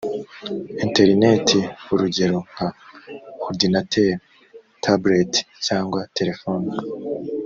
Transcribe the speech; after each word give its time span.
interineti 0.83 1.59
urugero 1.93 2.37
nka 2.51 2.67
orudinateri 3.45 4.13
tabuleti 4.83 5.41
cyangwa 5.65 5.99
telefoni 6.17 6.71